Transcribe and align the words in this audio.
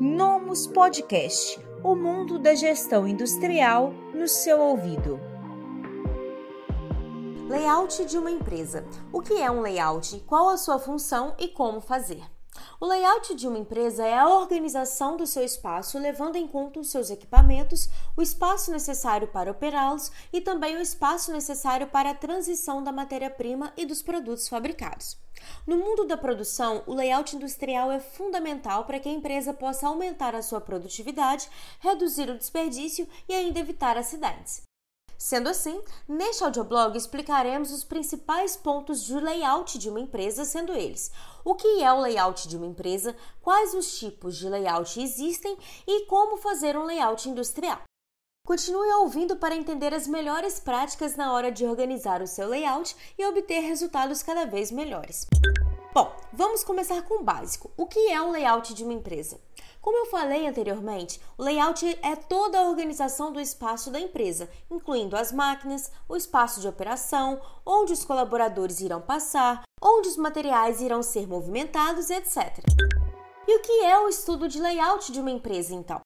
Nomus 0.00 0.64
Podcast 0.68 1.58
o 1.82 1.96
mundo 1.96 2.38
da 2.38 2.54
gestão 2.54 3.06
industrial 3.06 3.92
no 4.14 4.28
seu 4.28 4.60
ouvido. 4.60 5.18
Layout 7.48 8.04
de 8.04 8.16
uma 8.16 8.30
empresa. 8.30 8.84
O 9.12 9.20
que 9.20 9.34
é 9.34 9.50
um 9.50 9.60
layout? 9.60 10.20
Qual 10.20 10.50
a 10.50 10.56
sua 10.56 10.78
função 10.78 11.34
e 11.36 11.48
como 11.48 11.80
fazer? 11.80 12.22
O 12.80 12.86
layout 12.86 13.34
de 13.34 13.48
uma 13.48 13.58
empresa 13.58 14.06
é 14.06 14.16
a 14.16 14.28
organização 14.28 15.16
do 15.16 15.26
seu 15.26 15.42
espaço, 15.42 15.98
levando 15.98 16.36
em 16.36 16.46
conta 16.46 16.78
os 16.78 16.88
seus 16.88 17.10
equipamentos, 17.10 17.88
o 18.16 18.22
espaço 18.22 18.70
necessário 18.70 19.26
para 19.26 19.50
operá-los 19.50 20.12
e 20.32 20.40
também 20.40 20.76
o 20.76 20.80
espaço 20.80 21.32
necessário 21.32 21.88
para 21.88 22.10
a 22.10 22.14
transição 22.14 22.80
da 22.80 22.92
matéria-prima 22.92 23.72
e 23.76 23.84
dos 23.84 24.00
produtos 24.00 24.48
fabricados. 24.48 25.18
No 25.66 25.76
mundo 25.76 26.04
da 26.04 26.16
produção, 26.16 26.84
o 26.86 26.94
layout 26.94 27.34
industrial 27.34 27.90
é 27.90 27.98
fundamental 27.98 28.84
para 28.84 29.00
que 29.00 29.08
a 29.08 29.12
empresa 29.12 29.52
possa 29.52 29.88
aumentar 29.88 30.36
a 30.36 30.42
sua 30.42 30.60
produtividade, 30.60 31.50
reduzir 31.80 32.30
o 32.30 32.38
desperdício 32.38 33.08
e 33.28 33.34
ainda 33.34 33.58
evitar 33.58 33.96
acidentes. 33.96 34.67
Sendo 35.18 35.48
assim, 35.48 35.82
neste 36.08 36.44
audioblog 36.44 36.96
explicaremos 36.96 37.72
os 37.72 37.82
principais 37.82 38.56
pontos 38.56 39.02
de 39.02 39.18
layout 39.18 39.76
de 39.76 39.90
uma 39.90 39.98
empresa, 39.98 40.44
sendo 40.44 40.72
eles: 40.72 41.10
o 41.44 41.56
que 41.56 41.82
é 41.82 41.92
o 41.92 42.00
layout 42.00 42.46
de 42.46 42.56
uma 42.56 42.66
empresa, 42.66 43.16
quais 43.42 43.74
os 43.74 43.98
tipos 43.98 44.36
de 44.36 44.48
layout 44.48 45.00
existem 45.00 45.58
e 45.84 46.06
como 46.06 46.36
fazer 46.36 46.78
um 46.78 46.84
layout 46.84 47.28
industrial. 47.28 47.82
Continue 48.46 48.92
ouvindo 49.00 49.36
para 49.36 49.56
entender 49.56 49.92
as 49.92 50.06
melhores 50.06 50.60
práticas 50.60 51.16
na 51.16 51.32
hora 51.32 51.50
de 51.50 51.66
organizar 51.66 52.22
o 52.22 52.26
seu 52.26 52.48
layout 52.48 52.96
e 53.18 53.26
obter 53.26 53.60
resultados 53.60 54.22
cada 54.22 54.46
vez 54.46 54.70
melhores. 54.70 55.26
Bom, 55.98 56.12
vamos 56.32 56.62
começar 56.62 57.02
com 57.02 57.14
o 57.14 57.24
básico. 57.24 57.72
O 57.76 57.84
que 57.84 58.12
é 58.12 58.22
o 58.22 58.30
layout 58.30 58.72
de 58.72 58.84
uma 58.84 58.92
empresa? 58.92 59.40
Como 59.82 59.96
eu 59.96 60.06
falei 60.06 60.46
anteriormente, 60.46 61.20
o 61.36 61.42
layout 61.42 61.84
é 62.00 62.14
toda 62.14 62.56
a 62.56 62.68
organização 62.68 63.32
do 63.32 63.40
espaço 63.40 63.90
da 63.90 63.98
empresa, 63.98 64.48
incluindo 64.70 65.16
as 65.16 65.32
máquinas, 65.32 65.90
o 66.08 66.14
espaço 66.14 66.60
de 66.60 66.68
operação, 66.68 67.40
onde 67.66 67.92
os 67.92 68.04
colaboradores 68.04 68.78
irão 68.78 69.00
passar, 69.00 69.64
onde 69.82 70.06
os 70.06 70.16
materiais 70.16 70.80
irão 70.80 71.02
ser 71.02 71.26
movimentados, 71.26 72.10
etc. 72.10 72.60
E 73.48 73.56
o 73.56 73.60
que 73.60 73.84
é 73.84 73.98
o 73.98 74.08
estudo 74.08 74.46
de 74.46 74.60
layout 74.60 75.10
de 75.10 75.18
uma 75.18 75.32
empresa, 75.32 75.74
então? 75.74 76.00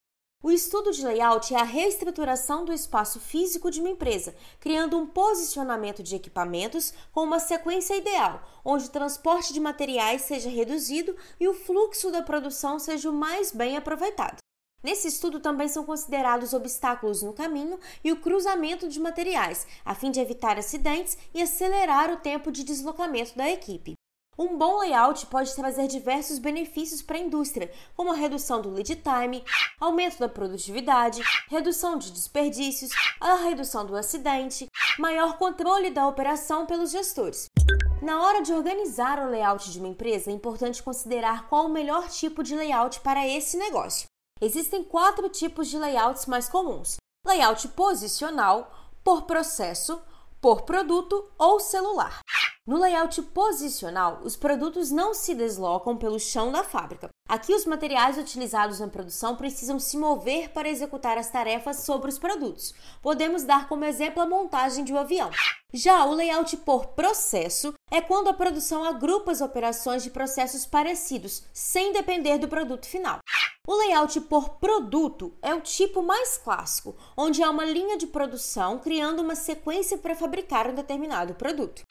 O 0.45 0.51
estudo 0.51 0.91
de 0.91 1.07
layout 1.07 1.55
é 1.55 1.61
a 1.61 1.62
reestruturação 1.62 2.65
do 2.65 2.73
espaço 2.73 3.21
físico 3.21 3.71
de 3.71 3.79
uma 3.79 3.91
empresa, 3.91 4.35
criando 4.59 4.98
um 4.98 5.07
posicionamento 5.07 6.03
de 6.03 6.17
equipamentos 6.17 6.93
com 7.12 7.23
uma 7.23 7.39
sequência 7.39 7.95
ideal, 7.97 8.43
onde 8.65 8.87
o 8.87 8.91
transporte 8.91 9.53
de 9.53 9.61
materiais 9.61 10.23
seja 10.23 10.51
reduzido 10.51 11.15
e 11.39 11.47
o 11.47 11.55
fluxo 11.55 12.11
da 12.11 12.23
produção 12.23 12.81
seja 12.81 13.09
o 13.09 13.13
mais 13.13 13.53
bem 13.53 13.77
aproveitado. 13.77 14.39
Nesse 14.83 15.07
estudo 15.07 15.39
também 15.39 15.69
são 15.69 15.85
considerados 15.85 16.53
obstáculos 16.53 17.23
no 17.23 17.33
caminho 17.33 17.79
e 18.03 18.11
o 18.11 18.20
cruzamento 18.20 18.89
de 18.89 18.98
materiais, 18.98 19.65
a 19.85 19.95
fim 19.95 20.11
de 20.11 20.19
evitar 20.19 20.59
acidentes 20.59 21.17
e 21.33 21.41
acelerar 21.41 22.13
o 22.13 22.17
tempo 22.17 22.51
de 22.51 22.65
deslocamento 22.65 23.37
da 23.37 23.48
equipe. 23.48 23.95
Um 24.38 24.56
bom 24.56 24.78
layout 24.78 25.27
pode 25.27 25.55
trazer 25.55 25.86
diversos 25.88 26.38
benefícios 26.38 27.02
para 27.02 27.19
a 27.19 27.20
indústria, 27.20 27.70
como 27.94 28.11
a 28.11 28.16
redução 28.16 28.62
do 28.62 28.70
lead 28.70 28.97
time, 28.97 29.44
aumento 29.78 30.19
da 30.19 30.27
produtividade, 30.27 31.22
redução 31.50 31.98
de 31.98 32.11
desperdícios, 32.11 32.91
a 33.20 33.34
redução 33.34 33.84
do 33.84 33.94
acidente, 33.94 34.70
maior 34.98 35.36
controle 35.36 35.91
da 35.91 36.08
operação 36.08 36.64
pelos 36.64 36.91
gestores. 36.91 37.50
Na 38.00 38.22
hora 38.22 38.41
de 38.41 38.55
organizar 38.55 39.19
o 39.19 39.28
layout 39.28 39.70
de 39.70 39.78
uma 39.78 39.89
empresa, 39.89 40.30
é 40.30 40.33
importante 40.33 40.83
considerar 40.83 41.46
qual 41.50 41.67
o 41.67 41.72
melhor 41.72 42.08
tipo 42.08 42.42
de 42.42 42.56
layout 42.56 43.00
para 43.00 43.28
esse 43.28 43.58
negócio. 43.58 44.06
Existem 44.41 44.83
quatro 44.83 45.28
tipos 45.28 45.69
de 45.69 45.77
layouts 45.77 46.24
mais 46.24 46.48
comuns: 46.48 46.96
layout 47.27 47.69
posicional, 47.69 48.72
por 49.05 49.22
processo, 49.22 50.00
por 50.42 50.63
produto 50.63 51.30
ou 51.39 51.61
celular. 51.61 52.20
No 52.67 52.77
layout 52.77 53.23
posicional, 53.23 54.20
os 54.25 54.35
produtos 54.35 54.91
não 54.91 55.14
se 55.14 55.36
deslocam 55.36 55.97
pelo 55.97 56.19
chão 56.19 56.51
da 56.51 56.64
fábrica. 56.64 57.08
Aqui, 57.33 57.55
os 57.55 57.65
materiais 57.65 58.19
utilizados 58.19 58.79
na 58.79 58.89
produção 58.89 59.37
precisam 59.37 59.79
se 59.79 59.97
mover 59.97 60.51
para 60.51 60.69
executar 60.69 61.17
as 61.17 61.31
tarefas 61.31 61.79
sobre 61.79 62.11
os 62.11 62.19
produtos. 62.19 62.75
Podemos 63.01 63.43
dar 63.43 63.70
como 63.70 63.87
exemplo 63.87 64.23
a 64.23 64.27
montagem 64.27 64.85
de 64.85 64.93
um 64.93 64.98
avião. 64.98 65.31
Já 65.73 66.05
o 66.05 66.13
layout 66.13 66.55
por 66.59 66.89
processo 66.89 67.73
é 67.91 68.03
quando 68.03 68.29
a 68.29 68.35
produção 68.35 68.85
agrupa 68.85 69.33
as 69.33 69.41
operações 69.41 70.03
de 70.03 70.11
processos 70.11 70.67
parecidos, 70.67 71.43
sem 71.55 71.95
depender 71.95 72.37
do 72.37 72.48
produto 72.48 72.85
final. 72.85 73.20
O 73.67 73.77
layout 73.77 74.20
por 74.23 74.59
produto 74.59 75.33
é 75.41 75.55
o 75.55 75.63
tipo 75.63 76.03
mais 76.03 76.37
clássico, 76.37 76.95
onde 77.17 77.43
há 77.43 77.49
uma 77.49 77.64
linha 77.64 77.97
de 77.97 78.09
produção 78.09 78.79
criando 78.79 79.20
uma 79.20 79.37
sequência 79.37 79.97
para 79.97 80.14
fabricar 80.14 80.69
um 80.69 80.75
determinado 80.75 81.33
produto. 81.33 81.83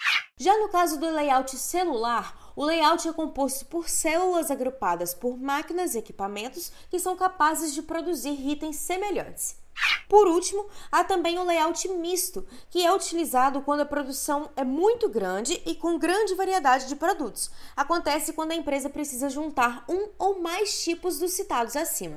Já 0.41 0.57
no 0.57 0.69
caso 0.69 0.99
do 0.99 1.07
layout 1.07 1.55
celular, 1.55 2.51
o 2.55 2.65
layout 2.65 3.07
é 3.07 3.13
composto 3.13 3.63
por 3.67 3.87
células 3.87 4.49
agrupadas 4.49 5.13
por 5.13 5.37
máquinas 5.37 5.93
e 5.93 5.99
equipamentos 5.99 6.71
que 6.89 6.97
são 6.97 7.15
capazes 7.15 7.75
de 7.75 7.83
produzir 7.83 8.49
itens 8.49 8.77
semelhantes. 8.77 9.55
Por 10.09 10.25
último, 10.25 10.65
há 10.91 11.03
também 11.03 11.37
o 11.37 11.43
layout 11.43 11.87
misto, 11.89 12.43
que 12.71 12.83
é 12.83 12.91
utilizado 12.91 13.61
quando 13.61 13.81
a 13.81 13.85
produção 13.85 14.49
é 14.55 14.63
muito 14.63 15.07
grande 15.07 15.61
e 15.63 15.75
com 15.75 15.99
grande 15.99 16.33
variedade 16.33 16.87
de 16.87 16.95
produtos. 16.95 17.51
Acontece 17.77 18.33
quando 18.33 18.53
a 18.53 18.55
empresa 18.55 18.89
precisa 18.89 19.29
juntar 19.29 19.85
um 19.87 20.09
ou 20.17 20.41
mais 20.41 20.83
tipos 20.83 21.19
dos 21.19 21.33
citados 21.33 21.75
acima. 21.75 22.15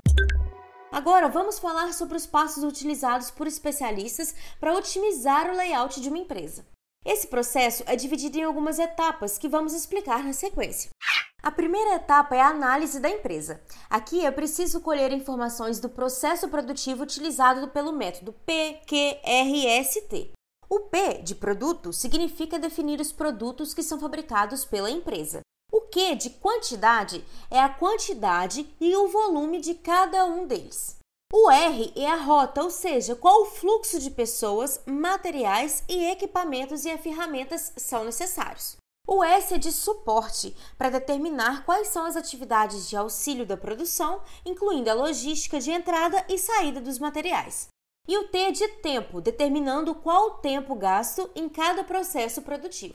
Agora 0.90 1.28
vamos 1.28 1.58
falar 1.58 1.92
sobre 1.92 2.16
os 2.16 2.24
passos 2.24 2.64
utilizados 2.64 3.30
por 3.30 3.46
especialistas 3.46 4.34
para 4.58 4.72
otimizar 4.72 5.50
o 5.50 5.54
layout 5.54 6.00
de 6.00 6.08
uma 6.08 6.16
empresa. 6.16 6.64
Esse 7.04 7.26
processo 7.26 7.82
é 7.86 7.94
dividido 7.96 8.38
em 8.38 8.44
algumas 8.44 8.78
etapas 8.78 9.36
que 9.36 9.48
vamos 9.48 9.74
explicar 9.74 10.24
na 10.24 10.32
sequência. 10.32 10.90
A 11.42 11.50
primeira 11.50 11.96
etapa 11.96 12.34
é 12.34 12.40
a 12.40 12.48
análise 12.48 12.98
da 12.98 13.10
empresa. 13.10 13.60
Aqui 13.90 14.24
é 14.24 14.30
preciso 14.30 14.80
colher 14.80 15.12
informações 15.12 15.78
do 15.78 15.90
processo 15.90 16.48
produtivo 16.48 17.02
utilizado 17.02 17.68
pelo 17.68 17.92
método 17.92 18.32
PQRST. 18.46 20.32
O 20.70 20.80
P 20.80 21.20
de 21.22 21.34
produto 21.34 21.92
significa 21.92 22.58
definir 22.58 22.98
os 22.98 23.12
produtos 23.12 23.74
que 23.74 23.82
são 23.82 24.00
fabricados 24.00 24.64
pela 24.64 24.90
empresa. 24.90 25.40
O 25.70 25.82
Q 25.82 26.14
de 26.16 26.30
quantidade 26.30 27.22
é 27.50 27.60
a 27.60 27.68
quantidade 27.68 28.66
e 28.80 28.96
o 28.96 29.08
volume 29.08 29.60
de 29.60 29.74
cada 29.74 30.24
um 30.24 30.46
deles. 30.46 30.96
O 31.36 31.50
R 31.50 31.92
é 31.96 32.06
a 32.06 32.14
rota, 32.14 32.62
ou 32.62 32.70
seja, 32.70 33.16
qual 33.16 33.42
o 33.42 33.46
fluxo 33.46 33.98
de 33.98 34.08
pessoas, 34.08 34.80
materiais 34.86 35.82
e 35.88 36.04
equipamentos 36.04 36.84
e 36.84 36.96
ferramentas 36.96 37.72
são 37.76 38.04
necessários. 38.04 38.76
O 39.04 39.24
S 39.24 39.52
é 39.52 39.58
de 39.58 39.72
suporte, 39.72 40.56
para 40.78 40.90
determinar 40.90 41.64
quais 41.64 41.88
são 41.88 42.04
as 42.04 42.14
atividades 42.14 42.88
de 42.88 42.96
auxílio 42.96 43.44
da 43.44 43.56
produção, 43.56 44.22
incluindo 44.46 44.88
a 44.88 44.94
logística 44.94 45.58
de 45.58 45.72
entrada 45.72 46.24
e 46.28 46.38
saída 46.38 46.80
dos 46.80 47.00
materiais. 47.00 47.66
E 48.06 48.16
o 48.16 48.28
T 48.28 48.38
é 48.38 48.50
de 48.52 48.68
tempo, 48.68 49.20
determinando 49.20 49.92
qual 49.92 50.26
o 50.26 50.34
tempo 50.34 50.76
gasto 50.76 51.28
em 51.34 51.48
cada 51.48 51.82
processo 51.82 52.42
produtivo. 52.42 52.94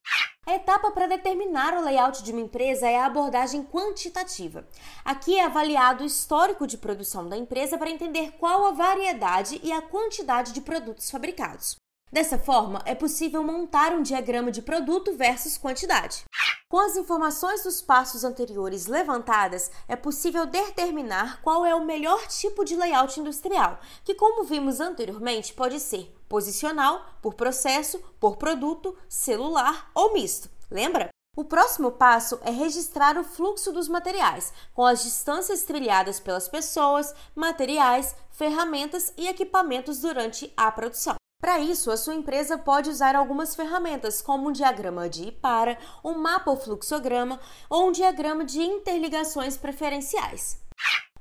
A 0.50 0.56
etapa 0.56 0.90
para 0.90 1.06
determinar 1.06 1.74
o 1.74 1.80
layout 1.80 2.24
de 2.24 2.32
uma 2.32 2.40
empresa 2.40 2.88
é 2.88 2.98
a 2.98 3.06
abordagem 3.06 3.62
quantitativa. 3.62 4.66
Aqui 5.04 5.38
é 5.38 5.44
avaliado 5.44 6.02
o 6.02 6.06
histórico 6.08 6.66
de 6.66 6.76
produção 6.76 7.28
da 7.28 7.36
empresa 7.36 7.78
para 7.78 7.88
entender 7.88 8.32
qual 8.32 8.66
a 8.66 8.72
variedade 8.72 9.60
e 9.62 9.70
a 9.70 9.80
quantidade 9.80 10.52
de 10.52 10.60
produtos 10.60 11.08
fabricados. 11.08 11.79
Dessa 12.12 12.36
forma, 12.36 12.82
é 12.84 12.94
possível 12.94 13.42
montar 13.44 13.92
um 13.92 14.02
diagrama 14.02 14.50
de 14.50 14.60
produto 14.60 15.16
versus 15.16 15.56
quantidade. 15.56 16.24
Com 16.68 16.78
as 16.78 16.96
informações 16.96 17.62
dos 17.62 17.80
passos 17.80 18.24
anteriores 18.24 18.86
levantadas, 18.86 19.70
é 19.86 19.94
possível 19.94 20.44
determinar 20.44 21.40
qual 21.42 21.64
é 21.64 21.72
o 21.72 21.84
melhor 21.84 22.26
tipo 22.26 22.64
de 22.64 22.74
layout 22.74 23.20
industrial, 23.20 23.78
que, 24.04 24.14
como 24.14 24.42
vimos 24.42 24.80
anteriormente, 24.80 25.54
pode 25.54 25.78
ser 25.78 26.12
posicional, 26.28 27.04
por 27.22 27.34
processo, 27.34 28.00
por 28.18 28.36
produto, 28.36 28.96
celular 29.08 29.90
ou 29.94 30.12
misto. 30.12 30.50
Lembra? 30.68 31.10
O 31.36 31.44
próximo 31.44 31.92
passo 31.92 32.40
é 32.42 32.50
registrar 32.50 33.16
o 33.16 33.24
fluxo 33.24 33.72
dos 33.72 33.88
materiais, 33.88 34.52
com 34.74 34.84
as 34.84 35.04
distâncias 35.04 35.62
trilhadas 35.62 36.18
pelas 36.18 36.48
pessoas, 36.48 37.14
materiais, 37.36 38.16
ferramentas 38.30 39.12
e 39.16 39.28
equipamentos 39.28 40.00
durante 40.00 40.52
a 40.56 40.70
produção. 40.72 41.19
Para 41.40 41.58
isso, 41.58 41.90
a 41.90 41.96
sua 41.96 42.14
empresa 42.14 42.58
pode 42.58 42.90
usar 42.90 43.16
algumas 43.16 43.54
ferramentas, 43.54 44.20
como 44.20 44.48
um 44.48 44.52
diagrama 44.52 45.08
de 45.08 45.28
IPARA, 45.28 45.78
um 46.04 46.18
mapa 46.18 46.50
ou 46.50 46.56
fluxograma 46.56 47.40
ou 47.68 47.88
um 47.88 47.92
diagrama 47.92 48.44
de 48.44 48.60
interligações 48.60 49.56
preferenciais. 49.56 50.60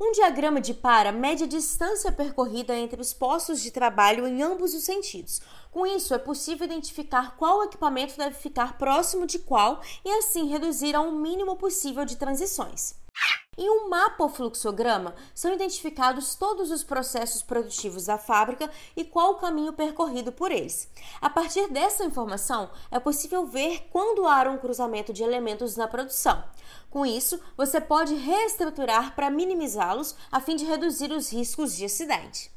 Um 0.01 0.12
diagrama 0.12 0.60
de 0.60 0.74
para 0.74 1.12
mede 1.12 1.44
a 1.44 1.48
distância 1.48 2.12
percorrida 2.12 2.75
entre 2.75 3.01
os 3.01 3.13
postos 3.13 3.62
de 3.62 3.71
trabalho 3.71 4.27
em 4.27 4.42
ambos 4.42 4.74
os 4.74 4.83
sentidos. 4.83 5.42
Com 5.71 5.86
isso, 5.86 6.13
é 6.13 6.18
possível 6.18 6.66
identificar 6.66 7.36
qual 7.38 7.63
equipamento 7.63 8.18
deve 8.18 8.36
ficar 8.36 8.77
próximo 8.77 9.25
de 9.25 9.39
qual 9.39 9.81
e 10.04 10.10
assim 10.10 10.48
reduzir 10.48 10.95
ao 10.95 11.12
mínimo 11.12 11.56
possível 11.57 12.06
de 12.06 12.16
transições. 12.16 12.95
Em 13.62 13.70
um 13.70 13.90
mapa 13.90 14.24
ou 14.24 14.30
fluxograma, 14.30 15.14
são 15.36 15.54
identificados 15.54 16.34
todos 16.34 16.72
os 16.72 16.82
processos 16.82 17.42
produtivos 17.42 18.06
da 18.06 18.18
fábrica 18.18 18.72
e 18.96 19.04
qual 19.04 19.32
o 19.32 19.36
caminho 19.36 19.74
percorrido 19.74 20.32
por 20.32 20.50
eles. 20.50 20.90
A 21.20 21.30
partir 21.30 21.68
dessa 21.68 22.06
informação, 22.06 22.70
é 22.90 22.98
possível 23.02 23.46
ver 23.46 23.90
quando 23.92 24.26
há 24.26 24.50
um 24.50 24.58
cruzamento 24.58 25.12
de 25.12 25.24
elementos 25.24 25.76
na 25.76 25.90
produção. 25.90 26.42
Com 26.90 27.06
isso, 27.06 27.38
você 27.58 27.82
pode 27.82 28.16
reestruturar 28.16 29.14
para 29.14 29.30
minimizá-los 29.30 30.16
a 30.32 30.40
fim 30.40 30.56
de 30.56 30.64
reduzir 30.64 31.12
os 31.12 31.30
riscos 31.30 31.76
de 31.76 31.84
acidente. 31.84 32.50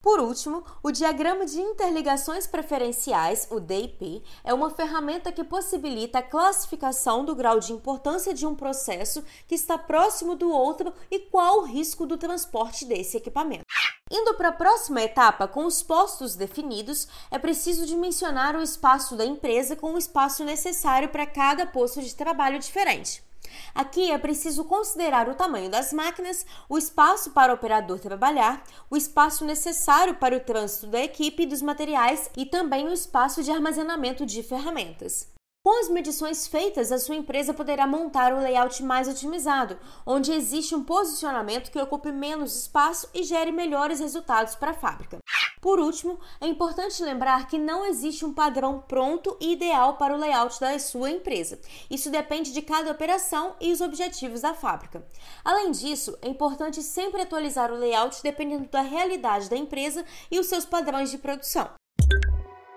Por 0.00 0.20
último, 0.20 0.64
o 0.80 0.92
diagrama 0.92 1.44
de 1.44 1.60
interligações 1.60 2.46
preferenciais, 2.46 3.48
o 3.50 3.58
DIP, 3.58 4.22
é 4.44 4.54
uma 4.54 4.70
ferramenta 4.70 5.32
que 5.32 5.42
possibilita 5.42 6.20
a 6.20 6.22
classificação 6.22 7.24
do 7.24 7.34
grau 7.34 7.58
de 7.58 7.72
importância 7.72 8.32
de 8.32 8.46
um 8.46 8.54
processo 8.54 9.24
que 9.48 9.56
está 9.56 9.76
próximo 9.76 10.36
do 10.36 10.52
outro 10.52 10.92
e 11.10 11.18
qual 11.18 11.58
o 11.58 11.64
risco 11.64 12.06
do 12.06 12.16
transporte 12.16 12.84
desse 12.84 13.16
equipamento. 13.16 13.64
Indo 14.08 14.34
para 14.34 14.50
a 14.50 14.52
próxima 14.52 15.02
etapa, 15.02 15.48
com 15.48 15.66
os 15.66 15.82
postos 15.82 16.36
definidos, 16.36 17.08
é 17.28 17.38
preciso 17.38 17.84
dimensionar 17.84 18.56
o 18.56 18.62
espaço 18.62 19.16
da 19.16 19.26
empresa 19.26 19.74
com 19.74 19.94
o 19.94 19.98
espaço 19.98 20.44
necessário 20.44 21.08
para 21.08 21.26
cada 21.26 21.66
posto 21.66 22.00
de 22.00 22.14
trabalho 22.14 22.60
diferente. 22.60 23.27
Aqui 23.74 24.10
é 24.10 24.18
preciso 24.18 24.64
considerar 24.64 25.28
o 25.28 25.34
tamanho 25.34 25.70
das 25.70 25.92
máquinas, 25.92 26.44
o 26.68 26.76
espaço 26.76 27.30
para 27.30 27.52
o 27.52 27.56
operador 27.56 27.98
trabalhar, 27.98 28.62
o 28.90 28.96
espaço 28.96 29.44
necessário 29.44 30.16
para 30.16 30.36
o 30.36 30.40
trânsito 30.40 30.86
da 30.86 31.00
equipe 31.00 31.42
e 31.42 31.46
dos 31.46 31.62
materiais 31.62 32.30
e 32.36 32.44
também 32.44 32.88
o 32.88 32.92
espaço 32.92 33.42
de 33.42 33.50
armazenamento 33.50 34.26
de 34.26 34.42
ferramentas. 34.42 35.32
Com 35.64 35.80
as 35.80 35.88
medições 35.88 36.46
feitas, 36.46 36.90
a 36.90 36.98
sua 36.98 37.16
empresa 37.16 37.52
poderá 37.52 37.86
montar 37.86 38.32
o 38.32 38.40
layout 38.40 38.82
mais 38.82 39.06
otimizado, 39.06 39.78
onde 40.06 40.32
existe 40.32 40.74
um 40.74 40.82
posicionamento 40.82 41.70
que 41.70 41.80
ocupe 41.80 42.10
menos 42.10 42.56
espaço 42.56 43.08
e 43.12 43.22
gere 43.22 43.52
melhores 43.52 44.00
resultados 44.00 44.54
para 44.54 44.70
a 44.70 44.74
fábrica. 44.74 45.18
Por 45.60 45.80
último, 45.80 46.18
é 46.40 46.46
importante 46.46 47.02
lembrar 47.02 47.48
que 47.48 47.58
não 47.58 47.84
existe 47.84 48.24
um 48.24 48.32
padrão 48.32 48.84
pronto 48.86 49.36
e 49.40 49.52
ideal 49.52 49.96
para 49.96 50.14
o 50.14 50.18
layout 50.18 50.60
da 50.60 50.78
sua 50.78 51.10
empresa. 51.10 51.58
Isso 51.90 52.10
depende 52.10 52.52
de 52.52 52.62
cada 52.62 52.90
operação 52.90 53.56
e 53.60 53.72
os 53.72 53.80
objetivos 53.80 54.42
da 54.42 54.54
fábrica. 54.54 55.06
Além 55.44 55.70
disso, 55.70 56.16
é 56.22 56.28
importante 56.28 56.82
sempre 56.82 57.22
atualizar 57.22 57.72
o 57.72 57.76
layout 57.76 58.22
dependendo 58.22 58.68
da 58.68 58.82
realidade 58.82 59.50
da 59.50 59.56
empresa 59.56 60.04
e 60.30 60.38
os 60.38 60.46
seus 60.46 60.64
padrões 60.64 61.10
de 61.10 61.18
produção. 61.18 61.68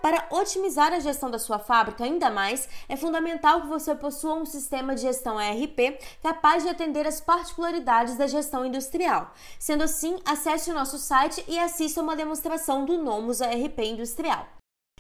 Para 0.02 0.26
otimizar 0.32 0.92
a 0.92 1.00
gestão 1.00 1.30
da 1.30 1.38
sua 1.38 1.60
fábrica 1.60 2.04
ainda 2.04 2.32
mais, 2.32 2.68
é 2.90 2.96
fundamental 2.96 3.62
que 3.62 3.68
você 3.68 3.94
possua 3.94 4.34
um 4.34 4.46
sistema 4.46 4.96
de 4.96 5.02
gestão 5.02 5.40
ERP 5.40 6.00
capaz 6.24 6.64
de 6.64 6.70
atender 6.70 7.06
às 7.06 7.22
particularidades 7.22 8.18
da 8.18 8.26
gestão 8.26 8.66
industrial. 8.66 9.32
Sendo 9.60 9.84
assim, 9.84 10.18
acesse 10.26 10.72
o 10.72 10.74
nosso 10.74 10.98
site 10.98 11.44
e 11.48 11.60
assista 11.60 12.02
uma 12.02 12.16
demonstração 12.16 12.84
do 12.84 12.98
Nomus 12.98 13.42
ERP 13.42 13.80
Industrial. 13.80 14.48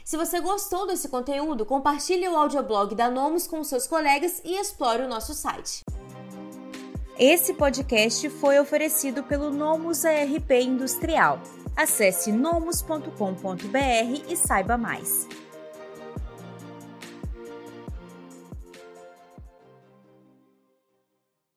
Se 0.03 0.18
você 0.18 0.39
gostou 0.39 0.86
desse 0.86 1.09
conteúdo, 1.09 1.65
compartilhe 1.65 2.27
o 2.27 2.36
audioblog 2.36 2.94
da 2.94 3.09
Nomus 3.09 3.48
com 3.48 3.63
seus 3.63 3.88
colegas 3.88 4.42
e 4.44 4.56
explore 4.59 5.03
o 5.03 5.07
nosso 5.07 5.33
site. 5.33 5.81
Esse 7.18 7.53
podcast 7.53 8.30
foi 8.30 8.59
oferecido 8.59 9.24
pelo 9.24 9.51
Nomus 9.51 10.03
ERP 10.03 10.51
Industrial. 10.51 11.39
Acesse 11.75 12.31
nomus.com.br 12.31 14.25
e 14.29 14.35
saiba 14.35 14.77
mais. 14.77 15.27